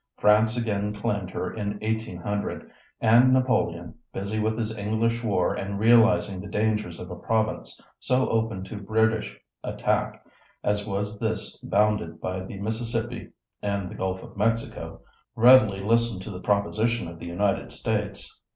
France 0.17 0.57
again 0.57 0.95
claimed 0.95 1.29
her 1.29 1.53
in 1.53 1.73
1800, 1.73 2.71
and 3.01 3.31
Napoleon, 3.31 3.93
busy 4.11 4.39
with 4.39 4.57
his 4.57 4.75
English 4.75 5.23
war 5.23 5.53
and 5.53 5.77
realizing 5.79 6.41
the 6.41 6.47
dangers 6.49 6.99
of 6.99 7.11
a 7.11 7.15
province 7.15 7.79
so 7.99 8.27
open 8.29 8.63
to 8.63 8.77
British 8.81 9.37
attack 9.63 10.25
as 10.63 10.87
was 10.87 11.19
this 11.19 11.55
bounded 11.57 12.19
by 12.19 12.39
the 12.43 12.57
Mississippi 12.59 13.29
and 13.61 13.91
the 13.91 13.95
Gulf 13.95 14.23
of 14.23 14.35
Mexico, 14.35 15.01
readily 15.35 15.83
listened 15.83 16.23
to 16.23 16.31
the 16.31 16.41
proposition 16.41 17.07
of 17.07 17.19
the 17.19 17.27
United 17.27 17.71
States. 17.71 18.41